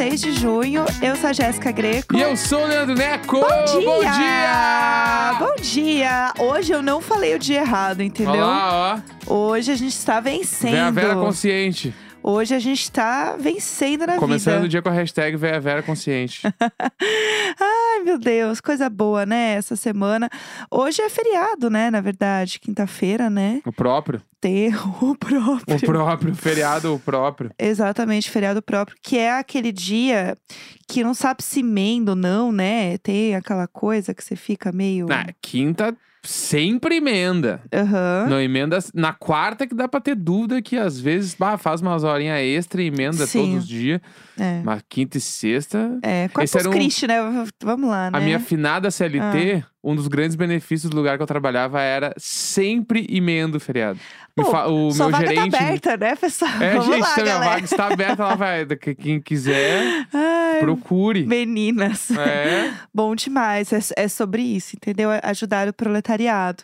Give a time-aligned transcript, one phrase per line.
[0.00, 0.84] Hoje é quinta-feira, 16 de junho.
[1.02, 2.16] Eu sou a Jéssica Greco.
[2.16, 3.40] E eu sou o Leandro Neco!
[3.40, 3.84] Bom dia!
[3.84, 5.36] Bom dia!
[5.38, 6.34] Bom dia!
[6.38, 8.44] Hoje eu não falei o dia errado, entendeu?
[8.44, 9.32] Olá, ó.
[9.32, 10.72] Hoje a gente está vencendo.
[10.72, 11.94] Vem a Vera Consciente.
[12.22, 14.68] Hoje a gente está vencendo na Começando o vida.
[14.68, 16.42] dia com a hashtag Vem a Vera Consciente.
[17.58, 19.54] Ai, meu Deus, coisa boa, né?
[19.54, 20.28] Essa semana.
[20.70, 21.90] Hoje é feriado, né?
[21.90, 23.62] Na verdade, quinta-feira, né?
[23.64, 24.20] o próprio.
[24.38, 24.68] Tem
[25.00, 25.76] o próprio.
[25.76, 26.34] O próprio.
[26.34, 27.50] Feriado, o próprio.
[27.58, 30.36] Exatamente, feriado próprio, que é aquele dia
[30.86, 32.98] que não sabe se emenda ou não, né?
[32.98, 35.06] Tem aquela coisa que você fica meio.
[35.06, 37.60] Na quinta, sempre emenda.
[37.72, 38.26] Aham.
[38.28, 38.78] Não emenda.
[38.94, 42.82] Na quarta que dá pra ter dúvida que às vezes bah, faz umas horinhas extra
[42.82, 43.40] e emenda Sim.
[43.40, 44.00] todos os dias.
[44.38, 44.60] É.
[44.64, 45.98] Mas quinta e sexta.
[46.02, 47.16] É, Corpus Esse era um- Christi, né?
[47.62, 48.18] Vamos lá, né?
[48.18, 53.06] A minha finada CLT, um dos grandes benefícios do lugar que eu trabalhava era sempre
[53.10, 53.98] emenda o feriado.
[54.34, 55.50] Pô, fa- o meu vaga gerente.
[55.50, 56.50] tá aberta, né, pessoal?
[56.62, 58.66] É, Vamos gente, lá, se a minha vaga está aberta, ela vai.
[58.96, 61.26] Quem quiser, Ai, procure.
[61.26, 62.10] Meninas.
[62.12, 62.72] É.
[62.94, 63.72] Bom demais.
[63.72, 65.10] É, é sobre isso, entendeu?
[65.10, 66.62] É Ajudar o proletariado.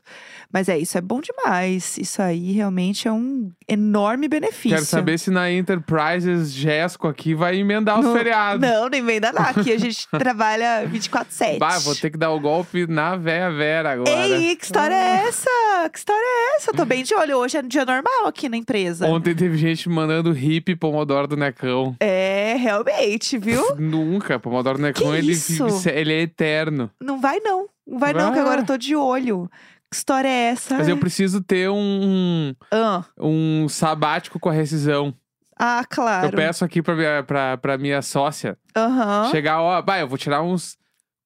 [0.52, 1.98] Mas é isso, é bom demais.
[1.98, 4.70] Isso aí realmente é um enorme benefício.
[4.70, 8.60] Quero saber se na Enterprises Gesco aqui vai emendar os No- feriados.
[8.60, 9.40] Não, nem vem nada.
[9.40, 11.58] Aqui a gente trabalha 24-7.
[11.58, 14.10] Bah, vou ter que dar o golpe na véia Vera agora.
[14.26, 15.50] Ei, que história é essa?
[15.92, 16.72] Que história é essa?
[16.72, 17.36] Tô bem de olho.
[17.36, 19.06] Hoje é um dia normal aqui na empresa.
[19.06, 21.94] Ontem teve gente mandando hippie Pomodoro do Necão.
[22.00, 23.76] É, realmente, viu?
[23.76, 24.38] Nunca.
[24.40, 25.64] Pomodoro do Necão, Que ele, isso?
[25.88, 26.90] ele é eterno.
[27.00, 27.68] Não vai não.
[27.86, 28.42] Não vai não, que Ah.
[28.42, 29.48] agora eu tô de olho.
[29.90, 30.76] Que história é essa?
[30.78, 35.14] Mas eu preciso ter um, Ah, um sabático com a rescisão.
[35.56, 36.26] ah, claro.
[36.26, 39.30] Eu peço aqui pra minha, pra, pra minha sócia Aham.
[39.30, 40.76] chegar, ó, bah, eu vou tirar uns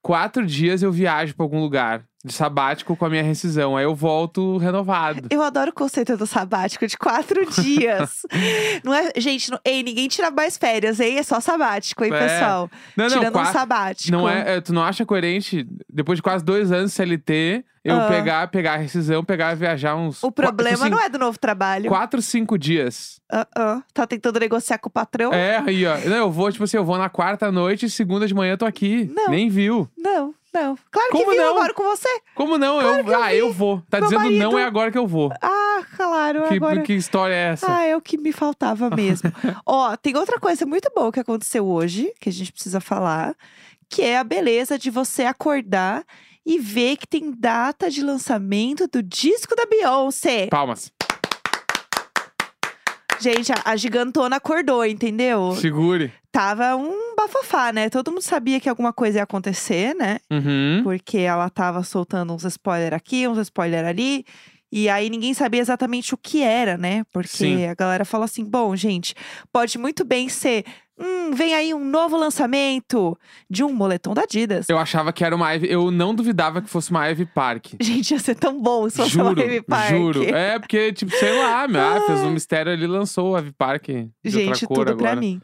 [0.02, 3.76] quatro dias eu viajo pra algum lugar de sabático com a minha rescisão.
[3.76, 5.26] Aí eu volto renovado.
[5.30, 8.22] Eu adoro o conceito do sabático de quatro dias.
[8.84, 11.18] não é, gente, não, ei, ninguém tira mais férias, hein?
[11.18, 12.18] É só sabático, hein, É.
[12.18, 12.70] pessoal?
[12.96, 14.12] Não, não, Tirando um qua- sabático.
[14.12, 17.96] não é, é, tu não acha coerente, depois de quase dois anos de CLT, eu
[17.98, 18.08] Ah.
[18.08, 20.22] pegar, pegar a rescisão, pegar e viajar uns.
[20.22, 21.88] O problema quatro, não é do novo trabalho.
[21.88, 23.18] Quatro, cinco dias.
[23.32, 23.82] Ah, ah.
[23.94, 25.32] Tá tentando negociar com o patrão?
[25.32, 25.96] É, aí, ó.
[26.06, 28.58] Não, eu vou, tipo assim, eu vou na quarta noite e segunda de manhã eu
[28.58, 29.10] tô aqui.
[29.14, 29.30] Não.
[29.30, 29.88] Nem viu.
[29.96, 30.76] Não, não.
[30.90, 31.44] Claro Como que não?
[31.44, 32.20] eu moro com você.
[32.34, 32.80] Como não?
[32.80, 33.82] Claro eu, eu ah, eu vou.
[33.90, 35.32] Tá Meu dizendo marido- não é agora que eu vou.
[35.40, 36.82] Ah, claro, Que, agora...
[36.82, 37.66] que história é essa?
[37.72, 39.32] Ah, é o que me faltava mesmo.
[39.64, 43.34] Ó, tem outra coisa muito boa que aconteceu hoje, que a gente precisa falar,
[43.88, 46.04] que é a beleza de você acordar
[46.46, 50.46] e ver que tem data de lançamento do disco da Beyoncé.
[50.48, 50.90] Palmas.
[53.20, 55.54] Gente, a, a gigantona acordou, entendeu?
[55.60, 56.10] Segure.
[56.32, 57.90] Tava um bafafá, né?
[57.90, 60.18] Todo mundo sabia que alguma coisa ia acontecer, né?
[60.30, 60.80] Uhum.
[60.84, 64.24] Porque ela tava soltando uns spoilers aqui, uns spoilers ali.
[64.72, 67.02] E aí ninguém sabia exatamente o que era, né?
[67.12, 67.66] Porque Sim.
[67.66, 69.14] a galera falou assim: bom, gente,
[69.52, 70.64] pode muito bem ser.
[71.00, 73.16] Hum, vem aí um novo lançamento
[73.48, 74.68] de um moletom da Adidas.
[74.68, 75.70] Eu achava que era uma Ivy.
[75.70, 77.68] Eu não duvidava que fosse uma Ivy Park.
[77.80, 79.88] Gente, ia ser tão bom se fosse uma Juro, Ivy Park.
[79.90, 80.22] juro.
[80.24, 83.86] É, porque, tipo, sei lá, meu, ah, fez um mistério ali, lançou o Ivy Park
[83.88, 85.12] de Gente, outra cor tudo agora.
[85.12, 85.40] pra mim.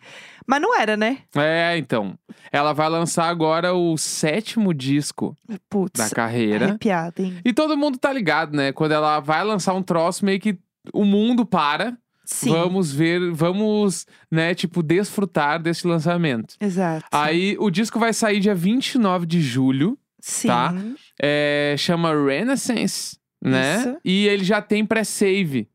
[0.47, 1.19] Mas não era, né?
[1.35, 2.17] É, então.
[2.53, 5.35] Ela vai lançar agora o sétimo disco
[5.69, 6.67] Putz, da carreira.
[6.67, 7.39] arrepiada, hein?
[7.45, 8.73] E todo mundo tá ligado, né?
[8.73, 10.57] Quando ela vai lançar um troço, meio que
[10.93, 11.97] o mundo para.
[12.27, 16.57] Sim, Vamos ver, vamos, né, tipo, desfrutar desse lançamento.
[16.61, 17.07] exato.
[17.13, 19.97] Aí o disco vai sair dia 29 de julho.
[20.21, 20.49] Sim.
[20.49, 20.75] tá.
[21.23, 23.79] É, chama Renaissance, né?
[23.79, 23.97] Isso.
[24.05, 25.69] E ele já tem pré-save.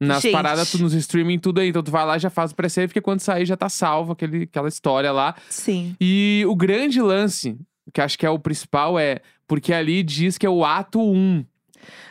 [0.00, 0.30] Nas Gente.
[0.32, 1.68] paradas, tu- nos streaming, tudo aí.
[1.70, 4.12] Então tu vai lá e já faz o pré-save, porque quando sair já tá salvo
[4.12, 5.34] aquele, aquela história lá.
[5.50, 5.96] Sim.
[6.00, 7.58] E o grande lance,
[7.92, 11.44] que acho que é o principal, é porque ali diz que é o ato 1.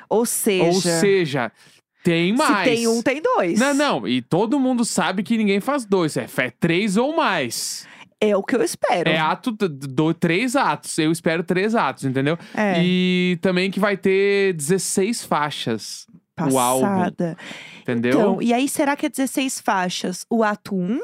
[0.09, 1.51] Ou seja, Ou seja,
[2.07, 2.69] tem mais.
[2.69, 3.59] se tem um, tem dois.
[3.59, 4.07] Não, não.
[4.07, 6.15] E todo mundo sabe que ninguém faz dois.
[6.15, 7.85] É, é três ou mais.
[8.19, 9.09] É o que eu espero.
[9.09, 10.97] É ato, do, três atos.
[10.97, 12.37] Eu espero três atos, entendeu?
[12.55, 12.81] É.
[12.81, 16.07] E também que vai ter 16 faixas.
[16.39, 16.87] o álbum.
[16.87, 17.37] Passada.
[17.81, 18.11] Entendeu?
[18.11, 20.99] Então, e aí será que é 16 faixas o ato 1?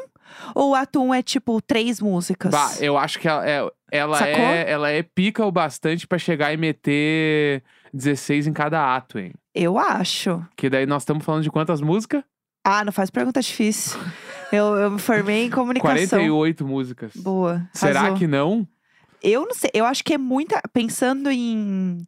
[0.56, 2.50] Ou o ato 1 é tipo três músicas?
[2.50, 4.46] Bah, eu acho que ela, é, ela, Sacou?
[4.46, 7.62] é, ela é pica o bastante pra chegar e meter
[7.94, 9.34] 16 em cada ato, hein?
[9.54, 10.44] Eu acho.
[10.56, 12.24] Que daí nós estamos falando de quantas músicas?
[12.64, 14.00] Ah, não faz pergunta difícil.
[14.52, 16.20] eu, eu me formei em comunicação.
[16.20, 17.12] 48 músicas.
[17.16, 17.68] Boa.
[17.74, 18.68] Será que não?
[19.22, 19.70] Eu não sei.
[19.74, 20.62] Eu acho que é muita.
[20.74, 22.06] Pensando em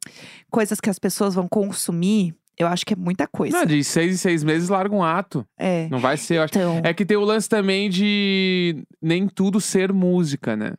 [0.50, 3.58] coisas que as pessoas vão consumir, eu acho que é muita coisa.
[3.58, 5.46] Não, de seis em seis meses larga um ato.
[5.58, 5.88] É.
[5.90, 6.54] Não vai ser, eu acho.
[6.58, 6.82] Então.
[6.84, 10.74] É que tem o lance também de nem tudo ser música, né?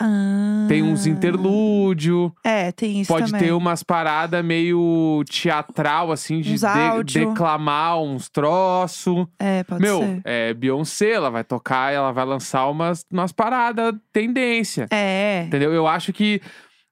[0.00, 0.66] Ah.
[0.68, 2.32] Tem uns interlúdio.
[2.44, 3.48] É, tem isso Pode também.
[3.48, 7.28] ter umas paradas meio teatral, assim, de, Uns de- áudio.
[7.28, 9.26] declamar uns troços.
[9.38, 10.22] É, pode Meu, ser.
[10.24, 14.86] é Beyoncé, ela vai tocar, ela vai lançar umas, umas paradas tendência.
[14.90, 15.44] É.
[15.46, 15.72] Entendeu?
[15.72, 16.40] Eu acho que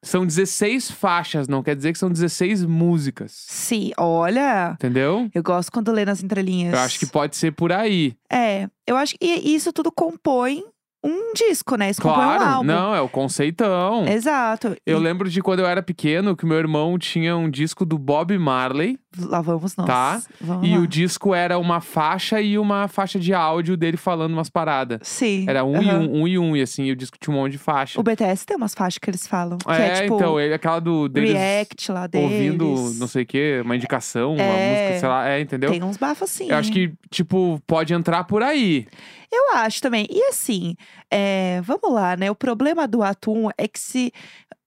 [0.02, 3.32] são 16 faixas, não quer dizer que são 16 músicas.
[3.48, 4.72] Sim, olha.
[4.74, 5.28] Entendeu?
[5.34, 6.72] Eu gosto quando lê nas entrelinhas.
[6.72, 8.14] Eu acho que pode ser por aí.
[8.32, 10.62] É, eu acho que isso tudo compõe
[11.08, 11.90] um disco, né?
[11.90, 12.64] Isso compõe um Claro, álbum.
[12.66, 14.06] não, é o conceitão.
[14.06, 14.76] Exato.
[14.86, 17.98] Eu E lembro de quando eu era pequeno que meu irmão tinha um disco do
[17.98, 19.86] Bob Marley Lá vamos nós.
[19.86, 20.20] Tá.
[20.40, 20.78] Vamos e lá.
[20.80, 25.00] o disco era uma faixa e uma faixa de áudio dele falando umas paradas.
[25.02, 25.44] Sim.
[25.48, 25.98] Era um e aham.
[26.00, 27.98] um, um e um, e assim, e o disco tinha um monte de faixa.
[27.98, 29.58] O BTS tem umas faixas que eles falam.
[29.66, 32.30] É, é, tipo então, ele, aquela do deles react lá deles.
[32.30, 34.82] ouvindo não sei o que, uma indicação, uma É.
[34.82, 35.70] música, sei lá, é, entendeu?
[35.70, 36.50] Tem uns bafos assim.
[36.50, 38.86] Eu acho que, tipo, pode entrar por aí.
[39.30, 40.06] Eu acho também.
[40.10, 40.74] E assim,
[41.10, 42.30] é, vamos lá, né?
[42.30, 44.12] O problema do Atum é que se.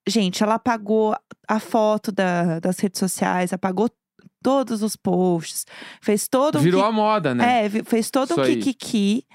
[0.08, 1.16] Gente, ela apagou
[1.48, 3.90] a foto da- das redes sociais, apagou
[4.44, 5.66] todos os posts,
[6.02, 6.62] fez todo um.
[6.62, 7.66] Virou ki- a moda, né?
[7.66, 9.25] É, fez todo Isso um kikiki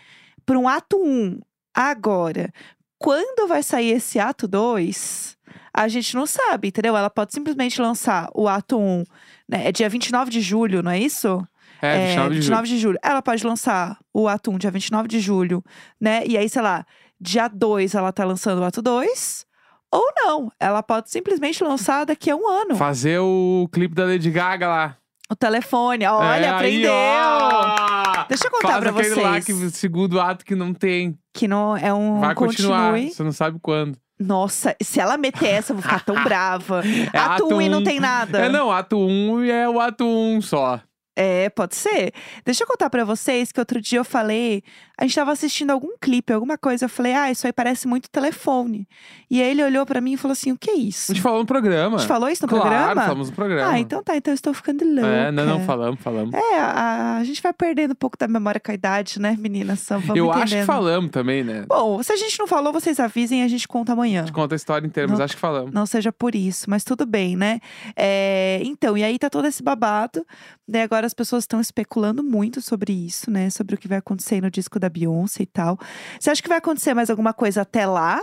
[0.45, 1.39] para um ato 1.
[1.75, 2.53] Agora,
[2.99, 5.37] quando vai sair esse ato 2,
[5.73, 6.97] a gente não sabe, entendeu?
[6.97, 9.05] Ela pode simplesmente lançar o ato 1,
[9.49, 9.69] né?
[9.69, 11.47] É dia 29 de julho, não é isso?
[11.83, 12.65] É, 29 de julho.
[12.65, 12.99] de julho.
[13.03, 15.63] Ela pode lançar o ato 1 dia 29 de julho,
[16.01, 16.23] né?
[16.27, 16.85] E aí, sei lá,
[17.21, 19.45] dia 2 ela tá lançando o ato 2.
[19.93, 22.75] Ou não, ela pode simplesmente lançar daqui a um ano.
[22.77, 24.97] Fazer o clipe da Lady Gaga lá.
[25.31, 26.93] O telefone, olha, É, aí, aprendeu!
[26.93, 28.25] ó!
[28.29, 29.45] Deixa eu contar Faz pra aquele lá vocês.
[29.45, 31.19] que o segundo ato que não tem.
[31.35, 32.91] Que não é um Vai continuar.
[32.93, 33.13] continue.
[33.13, 33.97] Você não sabe quando.
[34.19, 36.83] Nossa, se ela meter essa, eu vou ficar tão brava.
[37.13, 37.85] É ato ato 1 e não um.
[37.85, 38.39] tem nada.
[38.39, 40.81] É, não, ato 1 um é o ato 1 um só.
[41.19, 42.13] É, pode ser.
[42.45, 44.63] Deixa eu contar pra vocês que outro dia eu falei,
[44.99, 48.09] a gente tava assistindo algum clipe, alguma coisa, eu falei: "Ah, isso aí parece muito
[48.11, 48.89] telefone".
[49.31, 51.13] E aí ele olhou pra mim e falou assim: "O que é isso?".
[51.13, 51.97] A gente falou no programa.
[51.97, 53.03] A gente falou isso no claro, programa?
[53.03, 53.73] falamos no programa.
[53.73, 55.07] Ah, então tá, então eu estou ficando louca.
[55.09, 56.35] É, não, não, falamos, falamos.
[56.35, 59.87] É, a, a gente vai perdendo um pouco da memória com a idade, né, meninas?
[59.89, 60.67] Vamos Eu acho que entendendo.
[60.67, 61.65] falamos também, né?
[61.69, 64.23] Bom, se a gente não falou, vocês avisem e a gente conta amanhã.
[64.23, 65.25] A gente conta a história inteira, mas Não.
[65.25, 65.73] acho que falamos.
[65.73, 67.61] Não seja por isso, mas tudo bem, né?
[67.95, 70.27] É, então, e aí tá todo esse babado,
[70.67, 70.83] né?
[70.83, 73.51] Agora as pessoas estão especulando muito sobre isso, né?
[73.51, 75.79] Sobre o que vai acontecer no disco da Beyoncé e tal.
[76.19, 78.23] Você acha que vai acontecer mais alguma coisa até lá?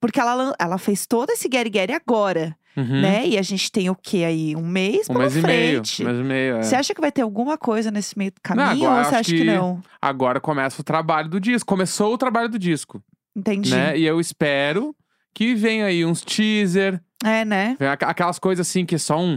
[0.00, 3.00] Porque ela, ela fez todo esse Gary Gary agora, Uhum.
[3.02, 3.26] né?
[3.26, 4.54] E a gente tem o quê aí?
[4.54, 5.72] Um mês Um mês e meio.
[5.82, 6.02] frente.
[6.04, 6.62] Um mês e meio, é.
[6.62, 9.38] Você acha que vai ter alguma coisa nesse meio caminho agora ou você acha que...
[9.38, 9.82] que- não?
[10.00, 11.66] Agora começa o trabalho do disco.
[11.68, 13.02] Começou o trabalho do disco,
[13.34, 13.74] Entendi.
[13.74, 13.98] né?
[13.98, 14.94] E eu espero
[15.34, 17.76] que venha aí uns teaser, É, né?
[18.06, 19.36] aquelas coisas assim que é só um...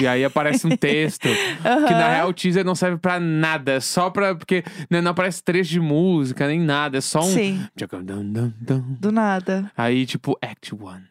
[0.00, 1.28] E aí aparece um texto.
[1.62, 3.72] Que na real o teaser não serve pra nada.
[3.72, 4.34] É só pra.
[4.34, 6.98] Porque né, não aparece trecho de música, nem nada.
[6.98, 7.22] É só um.
[7.34, 7.66] Sim,
[9.00, 9.70] do nada.
[9.76, 11.04] Aí, tipo, Act One.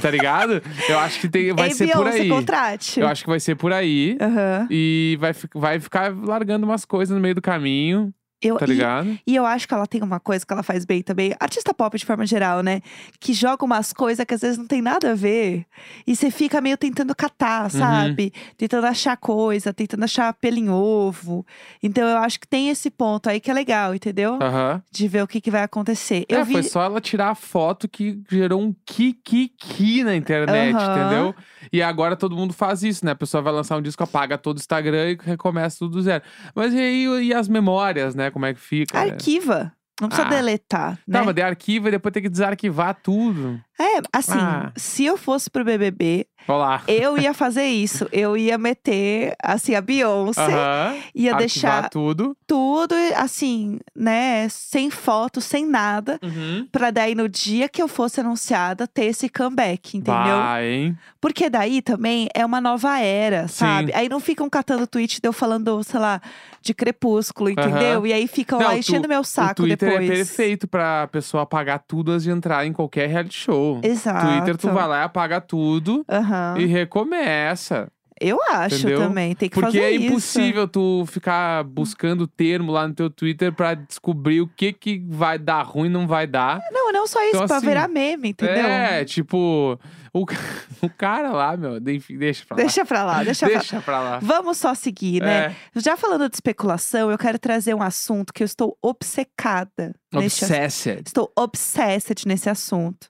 [0.00, 0.62] tá ligado?
[0.88, 2.28] Eu acho que tem, vai Ei, ser por Beyoncé, aí.
[2.28, 3.00] contrate.
[3.00, 4.16] Eu acho que vai ser por aí.
[4.20, 4.66] Aham.
[4.70, 8.12] E vai, vai ficar largando umas coisas no meio do caminho,
[8.46, 9.18] Eu, tá e- ligado?
[9.26, 11.34] E eu acho que ela tem uma coisa que ela faz bem também.
[11.40, 12.80] Artista pop de forma geral, né?
[13.20, 15.64] Que joga umas coisas que às vezes não tem nada a ver.
[16.06, 18.32] E você fica meio tentando catar, sabe?
[18.56, 21.44] Tentando achar coisa, tentando achar pelo em ovo.
[21.82, 24.38] Então eu acho que tem esse ponto aí que é legal, entendeu?
[24.40, 24.82] Aham.
[24.90, 26.24] De ver o que, que vai acontecer.
[26.28, 26.52] Eu é, vi.
[26.52, 31.00] foi só ela tirar a foto que gerou um kikiki na internet, Aham.
[31.00, 31.34] entendeu?
[31.72, 33.12] E agora todo mundo faz isso, né?
[33.12, 36.22] A pessoa vai lançar um disco, apaga todo o Instagram e recomeça tudo do zero.
[36.54, 38.30] Mas e aí e as memórias, né?
[38.30, 38.98] Como é que fica?
[39.04, 39.10] né?
[39.12, 39.72] Arquiva.
[40.00, 40.30] Não precisa Ah.
[40.30, 41.18] deletar, né?
[41.18, 43.58] Tá, mas de arquivo e depois tem que desarquivar tudo.
[43.78, 44.72] É, assim, Ah.
[44.76, 46.82] se eu fosse pro BBB, Olha lá.
[46.88, 48.08] eu ia fazer isso.
[48.10, 50.40] Eu ia meter, assim, a Beyoncé.
[50.42, 50.94] Aham.
[51.14, 52.36] Ia Arquivar deixar tudo.
[52.46, 54.48] tudo, assim, né?
[54.48, 56.18] Sem foto, sem nada.
[56.22, 56.66] Uhum.
[56.72, 60.36] Pra daí, no dia que eu fosse anunciada, ter esse comeback, entendeu?
[60.38, 60.98] Vai, hein?
[61.20, 63.54] Porque daí também é uma nova era, Sim.
[63.56, 63.92] sabe?
[63.92, 66.20] Aí não ficam catando tweet de eu falando, sei lá,
[66.62, 67.98] de crepúsculo, entendeu?
[67.98, 68.06] Aham.
[68.06, 70.08] E aí ficam Não, lá tu- enchendo meu o saco Twitter depois.
[70.10, 73.65] é perfeito pra pessoa apagar tudo antes de entrar em qualquer reality show.
[73.82, 74.26] Exato.
[74.26, 76.56] Twitter, tu vai lá e apaga tudo Aham.
[76.58, 77.88] e recomeça.
[78.18, 78.98] Eu acho Entendeu?
[79.00, 80.04] também, tem que Porque fazer é isso.
[80.06, 85.38] impossível tu ficar buscando termo lá no teu Twitter pra descobrir o que que vai
[85.38, 86.62] dar ruim e não vai dar.
[86.70, 88.66] Não, não só isso, Então, pra assim, virar meme, entendeu?
[88.66, 89.78] É, tipo,
[90.14, 90.24] o,
[90.80, 92.62] o cara lá, meu, enfim, deixa pra lá.
[92.62, 94.18] Deixa pra lá, deixa, pra Deixa pra lá.
[94.22, 95.54] Vamos só seguir, né?
[95.74, 100.44] É, Já falando de especulação, eu quero trazer um assunto que eu estou obcecada neste
[100.44, 101.02] obsessed.
[101.06, 103.08] Estou obsessed nesse assunto.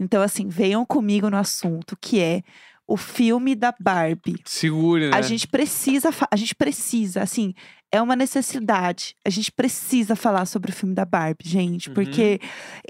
[0.00, 2.42] Então, assim, venham comigo no assunto, que é
[2.88, 4.36] o filme da Barbie.
[4.46, 5.16] Segure, né?
[5.16, 7.52] A gente precisa, a gente precisa, assim,
[7.92, 9.14] é uma necessidade.
[9.24, 11.94] A gente precisa falar sobre o filme da Barbie, gente, Uhum.
[11.94, 12.40] porque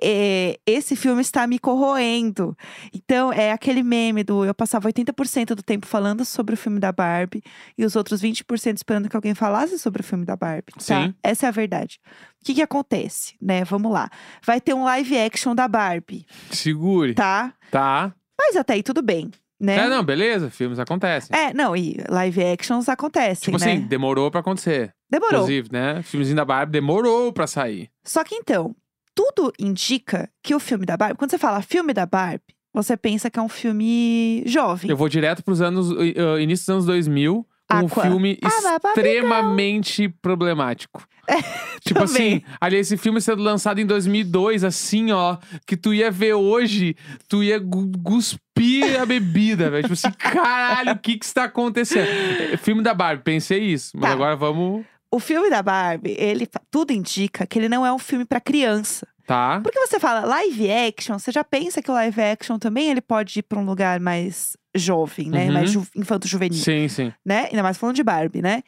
[0.03, 2.57] é, esse filme está me corroendo.
[2.95, 6.93] Então, é aquele meme do eu passava 80% do tempo falando sobre o filme da
[6.93, 7.43] Barbie
[7.77, 10.73] e os outros 20% esperando que alguém falasse sobre o filme da Barbie.
[10.75, 10.81] Tá?
[10.81, 11.15] Sim.
[11.23, 11.99] Essa é a verdade.
[12.41, 13.65] O que, que acontece, né?
[13.65, 14.09] Vamos lá.
[14.45, 17.15] Vai ter um live action da Barbie, Segure.
[17.15, 17.53] tá?
[17.71, 18.15] Tá.
[18.41, 19.77] Mas até aí tudo bem, né?
[19.77, 21.37] É, não, beleza, filmes acontecem.
[21.37, 23.73] É, não, e live actions acontecem, tipo né?
[23.73, 24.95] assim, demorou pra acontecer.
[25.11, 25.41] Demorou.
[25.41, 26.03] Inclusive, né?
[26.03, 27.91] Filmezinho da Barbie demorou pra sair.
[28.05, 28.77] Só que então,
[29.15, 33.31] tudo indica que o filme da Barbie, quando você fala filme da Barbie, você pensa
[33.31, 34.91] que é um filme jovem.
[34.91, 38.03] Eu vou direto pros anos, uh, início dos anos 2000, com um Aqua.
[38.05, 38.49] filme Ah,
[38.89, 41.03] extremamente problemático.
[41.85, 42.37] tipo também.
[42.37, 46.97] assim, ali esse filme sendo lançado em 2002, assim, ó, que tu ia ver hoje,
[47.29, 47.61] tu ia
[48.03, 49.83] cuspir a bebida, velho.
[49.83, 52.09] Tipo assim, caralho, o que que está acontecendo?
[52.09, 53.91] É, Filme da Barbie, pensei isso.
[53.95, 54.15] Mas Tá.
[54.15, 58.25] agora vamos, O filme da Barbie, ele tudo indica que ele não é um filme
[58.25, 59.07] pra criança.
[59.29, 59.61] Tá?
[59.63, 63.39] Porque você fala live action, você já pensa que o live action também ele pode
[63.39, 65.47] ir pra um lugar mais jovem, né?
[65.47, 65.53] Uhum.
[65.53, 66.59] Mais ju infanto-juvenil.
[66.59, 67.13] Sim, sim.
[67.25, 67.47] né?
[67.51, 68.63] Ainda mais falando de Barbie, né?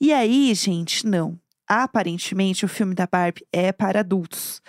[0.00, 1.38] E aí, gente, não.
[1.68, 4.60] Aparentemente, o filme da Barbie é para adultos.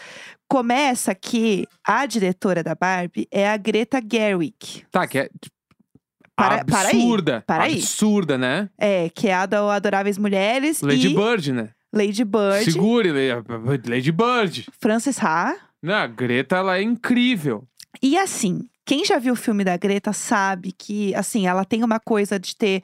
[0.47, 4.85] Começa que a diretora da Barbie é a Greta Gerwig.
[4.91, 5.55] Tá, que é tipo,
[6.35, 7.43] Para- para aí, absurda.
[7.47, 7.73] para aí.
[7.73, 8.69] absurda, né?
[8.77, 11.69] É, que é a do Adoráveis Mulheres Lady e Bird, né?
[11.93, 13.11] Lady Bird, Segure,
[13.85, 14.67] Lady Bird.
[14.79, 15.55] Frances Ha.
[15.81, 17.67] Não, a Greta, ela é incrível.
[18.01, 21.99] E assim, quem já viu o filme da Greta sabe que, assim, ela tem uma
[21.99, 22.83] coisa de ter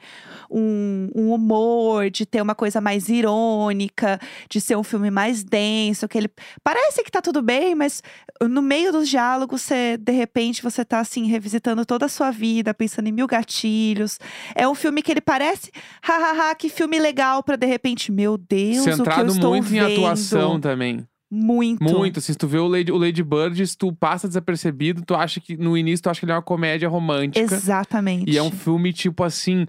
[0.50, 6.08] um, um humor, de ter uma coisa mais irônica, de ser um filme mais denso,
[6.08, 6.30] que ele
[6.62, 8.02] parece que tá tudo bem, mas
[8.42, 12.72] no meio dos diálogos, você, de repente, você tá assim revisitando toda a sua vida,
[12.72, 14.18] pensando em mil gatilhos.
[14.54, 15.70] É um filme que ele parece,
[16.02, 19.66] hahaha, que filme legal pra de repente, meu Deus, o que eu Centrado estou muito
[19.66, 19.92] em vendo.
[19.92, 21.06] atuação também.
[21.30, 21.82] Muito.
[21.84, 22.18] Muito.
[22.18, 25.40] Assim, se tu vê o Lady, o Lady Bird, se tu passa desapercebido, tu acha
[25.40, 27.54] que no início tu acha que ele é uma comédia romântica.
[27.54, 28.30] Exatamente.
[28.30, 29.66] E é um filme, tipo assim,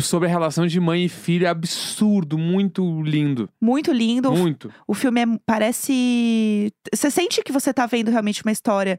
[0.00, 3.48] sobre a relação de mãe e filha absurdo, muito lindo.
[3.60, 4.30] Muito lindo.
[4.32, 4.72] Muito.
[4.86, 6.70] O filme é, parece.
[6.94, 8.98] Você sente que você tá vendo realmente uma história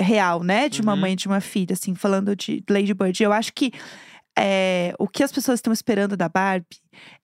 [0.00, 0.68] real, né?
[0.68, 1.00] De uma Uhum.
[1.00, 3.22] mãe e de uma filha, assim, falando de Lady Bird.
[3.22, 3.72] Eu acho que
[4.38, 6.66] é, o que as pessoas estão esperando da Barbie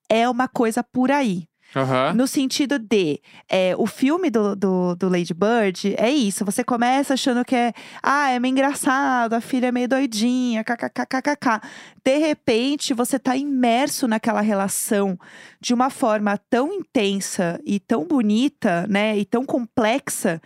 [0.09, 1.45] é uma coisa por aí.
[1.76, 2.14] Aham.
[2.14, 6.45] No sentido de, é, o filme do, do, do Lady Bird é isso.
[6.45, 11.61] Você começa achando que é, ah, é meio engraçado, a filha é meio doidinha, kkkkkk.
[12.02, 15.18] De repente, você tá imerso naquela relação
[15.61, 20.40] de uma forma tão intensa e tão bonita, né, e tão complexa,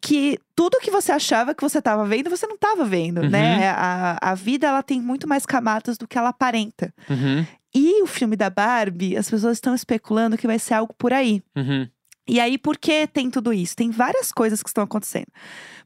[0.00, 3.30] que tudo que você achava que você tava vendo, você não tava vendo, Uhum.
[3.30, 3.68] né?
[3.70, 6.92] A, a vida, ela tem muito mais camadas do que ela aparenta.
[7.08, 7.44] Uhum.
[7.74, 11.42] E o filme da Barbie, as pessoas estão especulando que vai ser algo por aí.
[11.56, 11.88] Uhum.
[12.26, 13.74] E aí, por que tem tudo isso?
[13.74, 15.26] Tem várias coisas que estão acontecendo.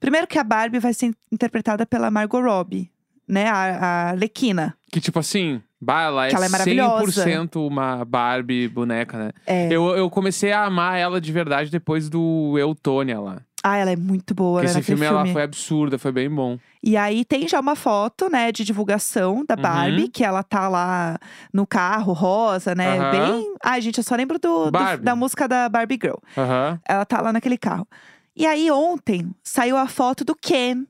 [0.00, 2.90] Primeiro que a Barbie vai ser interpretada pela Margot Robbie,
[3.26, 3.46] né?
[3.48, 4.76] A, a Lequina.
[4.90, 7.24] Que tipo assim, ela é, Que ela é maravilhosa.
[7.24, 9.30] 100% uma Barbie boneca, né?
[9.46, 9.68] É.
[9.72, 13.40] Eu, eu comecei a amar ela de verdade depois do Eutônia lá.
[13.66, 14.70] Ah, ela é muito boa, Porque né?
[14.72, 16.58] esse naquele filme, ela foi absurda, foi bem bom.
[16.82, 19.62] E aí tem já uma foto, né, de divulgação da Uhum.
[19.62, 21.18] Barbie, que ela tá lá
[21.50, 22.98] no carro rosa, né?
[22.98, 23.10] Aham.
[23.10, 23.54] Bem.
[23.64, 26.18] Ai, gente, eu só lembro do, do- da música da Barbie Girl.
[26.36, 26.78] Aham.
[26.86, 27.88] Ela tá lá naquele carro.
[28.36, 30.84] E aí, ontem, saiu a foto do Ken,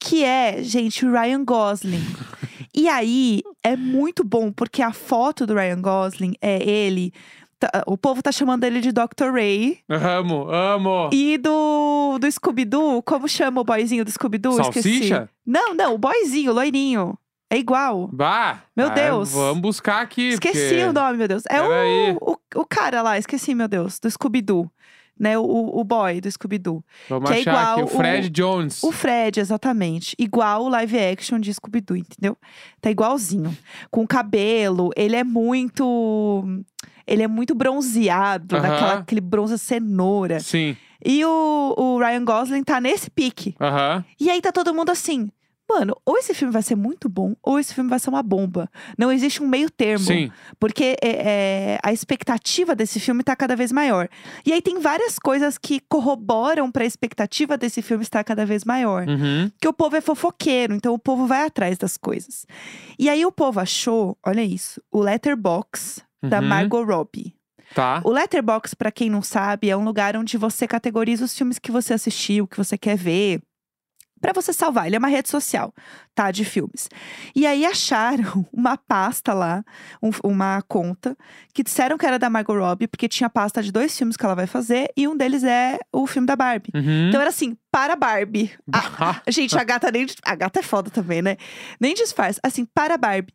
[0.00, 2.02] que é, gente, o Ryan Gosling.
[2.74, 7.12] e aí, é muito bom, porque a foto do Ryan Gosling é ele.
[7.58, 9.32] Tá- o povo tá chamando ele de Dr.
[9.32, 9.78] Ray.
[9.88, 11.10] Amo, amo.
[11.12, 14.60] E do, do Scooby-Doo, como chama o boyzinho do Scooby-Doo?
[14.60, 14.90] Esqueci.
[14.90, 15.30] Salsicha?
[15.46, 17.18] Não, não, o boyzinho, o loirinho.
[17.50, 18.08] É igual.
[18.12, 18.62] Bah!
[18.76, 19.32] Meu ah, Deus.
[19.32, 20.28] Vamos buscar aqui.
[20.28, 20.84] Esqueci porque...
[20.84, 21.42] o nome, meu Deus.
[21.48, 24.70] É o, o, o cara lá, esqueci, meu Deus, do Scooby-Doo.
[25.18, 26.84] Né, o, o boy do Scooby-Doo.
[27.08, 27.80] Vamos que é achar aqui.
[27.80, 28.82] igual O Fred o- Jones.
[28.84, 30.14] O Fred, exatamente.
[30.16, 32.36] Igual o live action de Scooby-Doo, entendeu?
[32.80, 33.56] Tá igualzinho.
[33.90, 36.44] Com cabelo, ele é muito.
[37.08, 38.68] Ele é muito bronzeado, Aham.
[38.68, 40.40] naquela, aquele bronze cenoura.
[40.40, 40.76] Sim.
[41.04, 43.54] E o, o Ryan Gosling tá nesse pique.
[43.60, 44.04] Aham.
[44.20, 45.30] E aí tá todo mundo assim.
[45.70, 48.70] Mano, ou esse filme vai ser muito bom, ou esse filme vai ser uma bomba.
[48.96, 50.06] Não existe um meio termo.
[50.06, 50.32] Sim.
[50.58, 54.08] Porque é, é, a expectativa desse filme tá cada vez maior.
[54.46, 59.06] E aí tem várias coisas que corroboram pra expectativa desse filme estar cada vez maior.
[59.06, 59.50] Uhum.
[59.50, 62.46] Porque o povo é fofoqueiro, então o povo vai atrás das coisas.
[62.98, 66.46] E aí o povo achou, olha isso, o Letterbox da Uhum.
[66.48, 67.34] Margot Robbie.
[67.74, 68.00] Tá.
[68.04, 71.70] O Letterbox, pra quem não sabe, é um lugar onde você categoriza os filmes que
[71.70, 73.42] você assistiu, que você quer ver.
[74.20, 74.86] Pra você salvar.
[74.88, 75.72] Ele é uma rede social,
[76.12, 76.32] tá?
[76.32, 76.88] De filmes.
[77.36, 79.62] E aí acharam uma pasta lá,
[80.02, 81.16] um- uma conta,
[81.54, 84.34] que disseram que era da Margot Robbie, porque tinha pasta de dois filmes que ela
[84.34, 86.72] vai fazer, e um deles é o filme da Barbie.
[86.74, 87.08] Uhum.
[87.10, 88.50] Então era assim, para Barbie.
[88.72, 90.04] A- Gente, a gata nem.
[90.24, 91.36] A gata é foda também, né?
[91.78, 92.40] Nem disfarça.
[92.42, 93.32] Assim, para Barbie.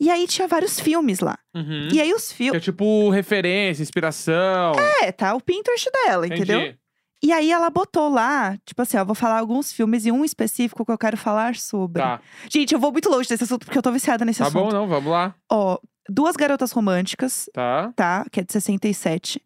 [0.00, 1.38] E aí tinha vários filmes lá.
[1.54, 1.88] Uhum.
[1.92, 2.56] E aí os Que filmes.
[2.56, 4.72] é tipo referência, inspiração.
[5.02, 6.60] É, tá o Pinterest dela, entendeu?
[6.60, 6.78] Entendi.
[7.22, 10.84] E aí ela botou lá, tipo assim, ó, vou falar alguns filmes e um específico
[10.84, 12.02] que eu quero falar sobre.
[12.02, 12.20] Tá.
[12.50, 14.64] Gente, eu vou muito longe desse assunto porque eu tô viciada nesse Tá assunto.
[14.64, 15.34] bom, não, vamos lá.
[15.50, 17.92] Ó, Duas Garotas Românticas, Tá.
[17.96, 18.26] tá?
[18.30, 19.40] Que é de 67.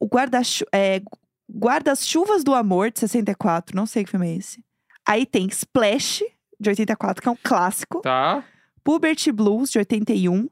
[0.00, 0.08] O
[0.72, 1.00] é,
[1.52, 3.76] Guarda-Chuvas do Amor, de 64.
[3.76, 4.64] Não sei que filme é esse.
[5.06, 6.24] Aí tem Splash,
[6.58, 8.00] de 84, que é um clássico.
[8.00, 8.42] Tá.
[8.86, 10.48] Puberty Blues, de 81.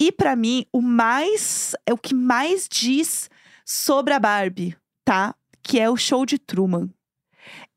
[0.00, 1.74] E pra mim, o mais.
[1.86, 3.30] É o que mais diz
[3.64, 5.34] sobre a Barbie, tá?
[5.62, 6.88] Que é o show de Truman.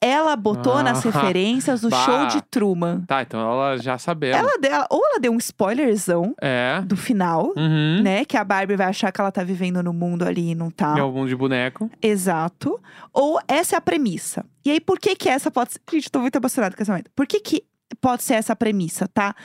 [0.01, 2.03] Ela botou nas Ah, referências o bah.
[2.05, 3.03] show de Truman.
[3.07, 4.37] Tá, então ela já sabemos.
[4.37, 6.81] Ela ou ela deu um spoilerzão É.
[6.85, 8.01] do final, Uhum.
[8.03, 8.25] né?
[8.25, 10.95] Que a Barbie vai achar que ela tá vivendo no mundo ali e não tá.
[10.97, 11.89] É o mundo de boneco.
[12.01, 12.79] Exato.
[13.13, 14.45] Ou essa é a premissa.
[14.63, 15.79] E aí, por que que essa pode ser...
[15.91, 17.09] Gente, tô muito emocionada com essa momento.
[17.15, 17.63] Por que que
[18.01, 19.35] pode ser essa premissa, tá?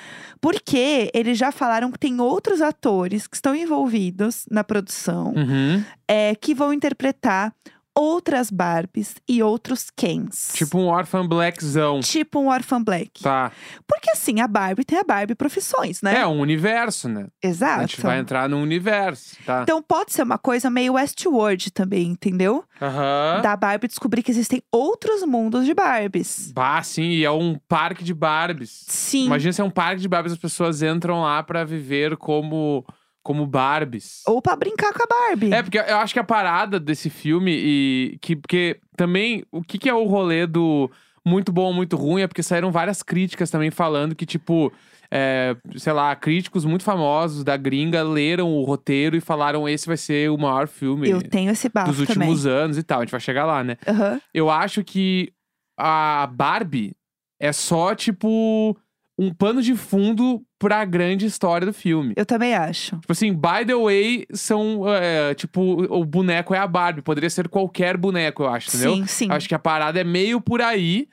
[0.40, 5.84] Porque eles já falaram que tem outros atores que estão envolvidos na produção Uhum.
[6.08, 7.54] é, que vão interpretar
[8.00, 10.52] outras Barbies e outros Kens.
[10.54, 12.00] Tipo um Orphan Blackzão.
[12.00, 13.22] Tipo um Orphan Black.
[13.22, 13.52] Tá.
[13.86, 16.20] Porque assim, a Barbie tem a Barbie profissões, né?
[16.20, 17.26] É um universo, né?
[17.42, 17.80] Exato.
[17.80, 19.62] A gente vai entrar no universo, tá?
[19.62, 22.64] Então pode ser uma coisa meio Westworld também, entendeu?
[22.80, 23.40] Aham.
[23.42, 26.52] Da Barbie descobrir que existem outros mundos de Barbies.
[26.52, 28.84] Bah, sim, e é um parque de Barbies.
[28.88, 29.26] Sim.
[29.26, 32.84] Imagina se é um parque de Barbies, as pessoas entram lá pra viver como,
[33.22, 34.22] como Barbies.
[34.26, 35.52] Ou pra brincar com a Barbie.
[35.52, 39.78] É, porque eu acho que a parada desse filme e que porque também o que,
[39.78, 40.90] que é o rolê do
[41.24, 44.72] muito bom, muito ruim é porque saíram várias críticas também falando que tipo
[45.12, 49.96] é, sei lá, críticos muito famosos da gringa leram o roteiro e falaram esse vai
[49.96, 52.28] ser o maior filme Eu tenho esse bafo dos também.
[52.28, 53.00] últimos anos e tal.
[53.00, 53.76] A gente vai chegar lá, né?
[53.86, 54.20] Aham.
[54.32, 55.32] Eu acho que
[55.78, 56.94] a Barbie
[57.40, 58.76] é só tipo
[59.18, 62.12] um pano de fundo pra grande história do filme.
[62.14, 62.96] Eu também acho.
[62.98, 64.82] Tipo assim, by the way, são.
[64.86, 67.00] é, tipo, o boneco é a Barbie.
[67.00, 68.94] Poderia ser qualquer boneco, eu acho, entendeu?
[68.94, 69.28] Sim, sim.
[69.30, 71.08] Acho que a parada é meio por aí.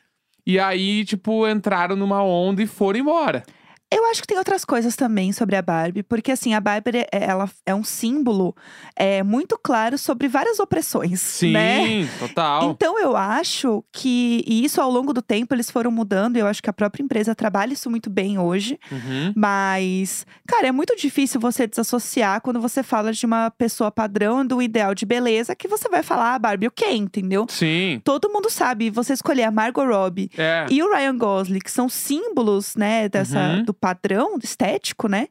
[0.46, 3.44] E aí, tipo, entraram numa onda e foram embora.
[3.90, 7.08] Eu acho que tem outras coisas também sobre a Barbie, porque assim, a Barbie é-
[7.12, 8.54] ela é um símbolo
[8.96, 12.10] é, muito claro sobre várias opressões, Sim, né?
[12.20, 12.70] total.
[12.72, 16.48] Então eu acho que, e isso ao longo do tempo eles foram mudando, e eu
[16.48, 18.78] acho que a própria empresa trabalha isso muito bem hoje.
[18.92, 19.32] Uhum.
[19.36, 24.62] Mas, cara, é muito difícil você desassociar quando você fala de uma pessoa padrão do
[24.62, 27.46] ideal de beleza que você vai falar a Barbie o quê, entendeu?
[27.50, 28.02] Sim.
[28.04, 30.66] Todo mundo sabe, você escolher a Margot Robbie É.
[30.70, 33.64] e o Ryan Gosling, que são símbolos, né, dessa, Uhum.
[33.64, 35.28] do padrão estético, né?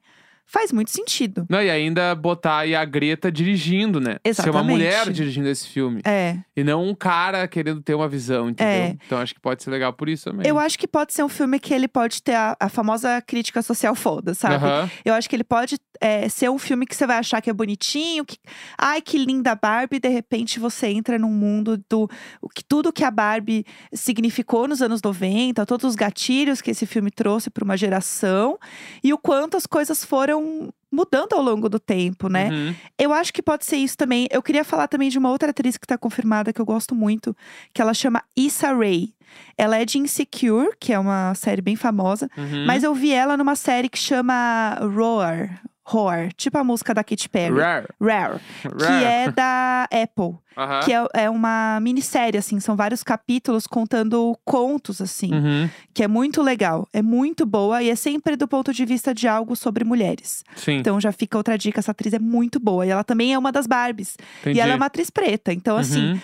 [0.48, 1.44] Faz muito sentido.
[1.50, 4.12] Não, e ainda botar aí a Greta dirigindo, né?
[4.12, 4.70] Ser uma Exatamente.
[4.70, 6.00] mulher dirigindo esse filme.
[6.06, 6.36] É.
[6.56, 8.72] E não um cara querendo ter uma visão, entendeu?
[8.72, 8.96] É.
[9.04, 10.46] Então acho que pode ser legal por isso também.
[10.46, 13.60] Eu acho que pode ser um filme que ele pode ter a, a famosa crítica
[13.60, 14.64] social foda, sabe?
[15.04, 17.52] Eu acho que ele pode é, ser um filme que você vai achar que é
[17.52, 18.38] bonitinho, que
[18.76, 22.08] ai que linda Barbie, de repente você entra num mundo do
[22.40, 26.86] o que tudo que a Barbie significou nos anos 90, todos os gatilhos que esse
[26.86, 28.58] filme trouxe para uma geração
[29.02, 32.48] e o quanto as coisas foram mudando ao longo do tempo, né?
[32.48, 32.74] Uhum.
[32.98, 34.26] Eu acho que pode ser isso também.
[34.30, 37.36] Eu queria falar também de uma outra atriz que tá confirmada que eu gosto muito,
[37.74, 39.15] que ela chama Issa Rae.
[39.56, 42.64] Ela é de Insecure, que é uma série bem famosa, Uhum.
[42.66, 45.60] mas eu vi ela numa série que chama Roar.
[45.84, 47.54] Roar, tipo a música da Katy Perry.
[48.00, 48.40] Rare.
[48.62, 50.80] Que é da Apple, Aham.
[50.80, 55.68] que é, é uma minissérie, assim, são vários capítulos contando contos, assim, Uhum.
[55.92, 59.28] que é muito legal, é muito boa e é sempre do ponto de vista de
[59.28, 60.42] algo sobre mulheres.
[60.56, 62.86] Sim, Então já fica outra dica, essa atriz é muito boa.
[62.86, 64.16] E ela também é uma das Barbies.
[64.40, 64.58] entendi.
[64.58, 65.52] E ela é uma atriz preta.
[65.52, 66.20] Então, assim, Uhum.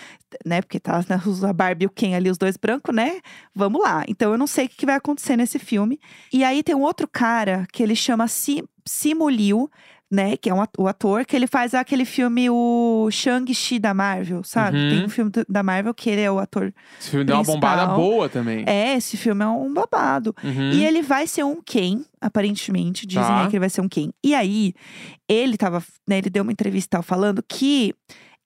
[0.46, 0.62] né?
[0.62, 3.20] Porque tá né, a Barbie e o Ken ali, os dois brancos, né?
[3.54, 4.04] Vamos lá.
[4.08, 6.00] Então eu não sei o que vai acontecer nesse filme.
[6.32, 9.70] E aí tem um outro cara que ele chama Si- Simu Liu,
[10.12, 10.36] né?
[10.36, 14.76] Que é um o ator, que ele faz aquele filme, o Shang-Chi da Marvel, sabe?
[14.76, 14.88] Uhum.
[14.90, 16.70] Tem um filme da Marvel que ele é o ator.
[17.00, 17.70] Esse filme deu uma principal.
[17.76, 18.62] bombada boa também.
[18.68, 20.36] É, esse filme é um babado.
[20.44, 20.70] Uhum.
[20.72, 23.06] E ele vai ser um Ken, aparentemente.
[23.06, 23.46] Dizem Tá.
[23.46, 24.10] que ele vai ser um Ken.
[24.22, 24.74] E aí,
[25.26, 27.94] ele tava, né, ele deu uma entrevista falando que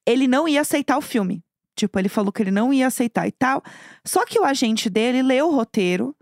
[0.06, 1.42] ele não ia aceitar o filme.
[1.74, 3.60] Tipo, ele falou que ele não ia aceitar e tal.
[4.04, 6.14] Só que o agente dele leu o roteiro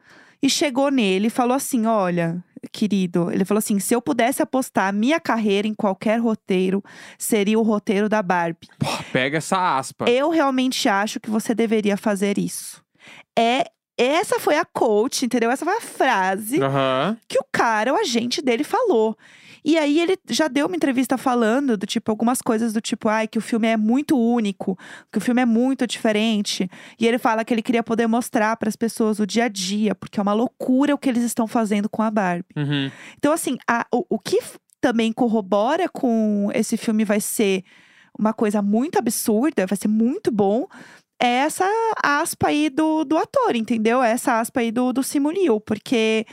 [0.43, 2.43] e chegou nele e falou assim: olha.
[2.73, 6.83] Querido, ele falou assim: se eu pudesse apostar a minha carreira em qualquer roteiro,
[7.19, 8.69] seria o roteiro da Barbie.
[8.79, 10.05] Pô, pega essa aspa.
[10.09, 12.83] Eu realmente acho que você deveria fazer isso.
[13.39, 13.65] É
[13.97, 15.51] essa foi a coach, entendeu?
[15.51, 17.17] Essa foi a frase Aham.
[17.29, 19.17] que o cara, o agente dele, falou.
[19.65, 23.27] E aí ele já deu uma entrevista falando do tipo algumas coisas do tipo, ai,
[23.27, 24.79] que o filme é muito único,
[25.11, 26.69] que o filme é muito diferente.
[27.01, 29.95] E ele fala que ele queria poder mostrar para as pessoas o dia a dia,
[29.95, 32.45] porque é uma loucura o que eles estão fazendo com a Barbie.
[32.57, 32.91] Uhum.
[33.17, 34.39] Então, assim, a- o, o que
[34.83, 37.65] também corrobora com esse filme vai ser
[38.19, 40.67] uma coisa muito absurda, vai ser muito bom.
[41.19, 41.65] É essa
[42.03, 44.03] aspa aí do, do ator, entendeu?
[44.03, 46.27] Essa aspa aí do, do Simu Liu, porque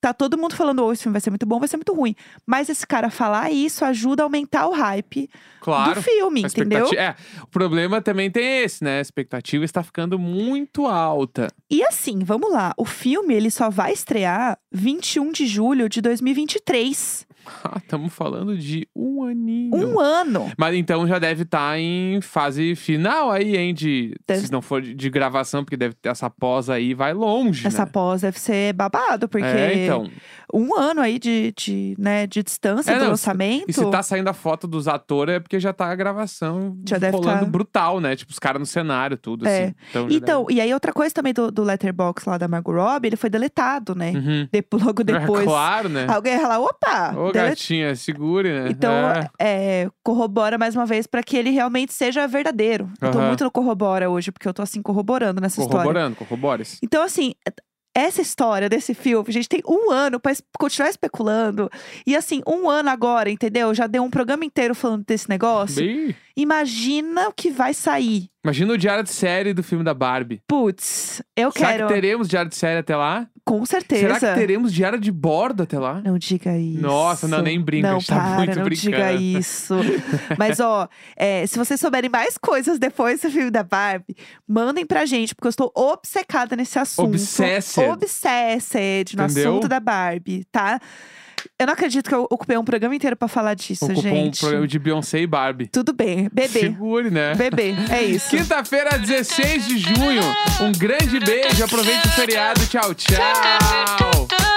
[0.00, 2.14] tá todo mundo falando, oh, esse filme vai ser muito bom, vai ser muito ruim.
[2.46, 5.28] Mas esse cara falar isso ajuda a aumentar o hype
[5.60, 5.94] Claro.
[5.94, 6.88] do filme, entendeu?
[6.96, 8.98] É, o problema também tem esse, né?
[8.98, 11.48] A expectativa está ficando muito alta.
[11.70, 12.72] E assim, vamos lá.
[12.78, 17.26] O filme, ele só vai estrear 21 de julho de 2023.
[17.76, 19.74] Estamos falando de um aninho.
[19.74, 20.50] Um ano.
[20.58, 23.74] Mas então já deve estar em fase final aí, hein?
[23.74, 27.12] De, Deve- Se não for de, de gravação, porque deve ter essa pós aí, vai
[27.12, 27.66] longe.
[27.66, 27.90] Essa né?
[27.92, 30.08] pós deve ser babado, porque É, então.
[30.52, 33.64] um ano aí de, de, né, de distância É, do não, lançamento.
[33.68, 36.98] E se tá saindo a foto dos atores é porque já tá a gravação Já
[36.98, 37.50] deve rolando tá.
[37.50, 38.14] brutal, né?
[38.16, 39.64] Tipo, os caras no cenário, tudo É.
[39.64, 39.74] assim.
[39.90, 43.16] Então, Então, e aí outra coisa também do, do Letterboxd lá da Margot Robbie, ele
[43.16, 44.12] foi deletado, né?
[44.12, 44.48] deve- Uhum.
[44.52, 45.44] De- logo depois.
[45.44, 46.06] claro, né?
[46.08, 47.14] Alguém ia falar, opa!
[47.16, 48.68] Ô, gatinha, segure, né?
[48.70, 49.30] Então, É.
[49.84, 52.90] é, corrobora mais uma vez pra que ele realmente seja verdadeiro.
[53.00, 55.82] Eu tô muito no corrobora hoje, porque eu tô assim corroborando nessa história.
[55.82, 56.78] Corroborando, corrobores.
[56.82, 57.34] Então, assim,
[57.94, 61.68] essa história desse filme, a gente tem um ano pra es- continuar especulando.
[62.06, 63.74] E assim, um ano agora, entendeu?
[63.74, 65.84] Já deu um programa inteiro falando desse negócio.
[65.84, 68.29] Bem, Imagina o que vai sair.
[68.44, 70.40] Imagina o diário de série do filme da Barbie.
[70.46, 71.86] Putz, eu Será quero.
[71.88, 73.26] que teremos diário de série até lá?
[73.44, 74.02] Com certeza.
[74.02, 76.00] Será que teremos diário de bordo até lá?
[76.02, 76.80] Não diga isso.
[76.80, 79.20] Nossa, não, nem brinca, a Não, gente tá para, muito não diga brincando.
[79.22, 79.74] isso.
[80.38, 84.14] Mas, ó, é, se vocês souberem mais coisas depois do filme da Barbie,
[84.46, 87.08] mandem pra gente, porque eu estou obcecada nesse assunto.
[87.08, 87.80] Obsessed.
[87.88, 89.50] Obsessed no Entendeu?
[89.50, 90.78] assunto da Barbie, tá?
[91.58, 94.38] Eu não acredito que eu ocupei um programa inteiro pra falar disso, Ocupou gente.
[94.38, 95.66] um programa de Beyoncé e Barbie.
[95.66, 96.60] Tudo bem, bebê.
[96.60, 97.34] Segure, né?
[97.34, 98.30] Bebê, é isso.
[98.30, 100.22] Quinta-feira, 16 de junho.
[100.60, 101.64] Um grande beijo.
[101.64, 102.66] Aproveite o feriado.
[102.66, 104.49] Tchau, tchau.